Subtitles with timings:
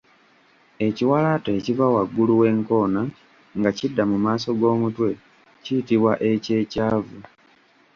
[0.87, 3.01] Ekiwalaata ekiva waggulu w’enkoona
[3.59, 5.09] nga kidda mu maaso g’omutwe
[5.63, 7.19] kiyitibwa eky’ekyavu.